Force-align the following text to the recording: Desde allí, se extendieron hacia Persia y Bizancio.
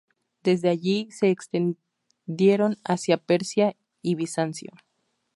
Desde 0.41 0.69
allí, 0.69 1.09
se 1.11 1.29
extendieron 1.29 2.77
hacia 2.83 3.17
Persia 3.17 3.75
y 4.01 4.15
Bizancio. 4.15 4.71